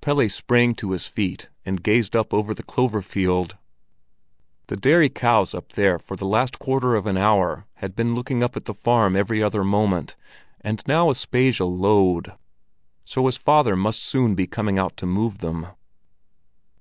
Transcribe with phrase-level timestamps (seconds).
[0.00, 3.56] Pelle sprang to his feet and gazed up over the clover field.
[4.66, 8.42] The dairy cows up there for the last quarter of an hour had been looking
[8.42, 10.16] up at the farm every other moment,
[10.60, 12.32] and now Aspasia lowed,
[13.04, 15.68] so his father must soon be coming out to move them.